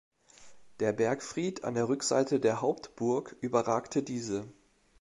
Der 0.79 0.93
Bergfried 0.93 1.63
an 1.63 1.75
der 1.75 1.87
Rückseite 1.87 2.39
der 2.39 2.59
Hauptburg 2.61 3.35
überragte 3.39 4.01
diese. 4.01 4.47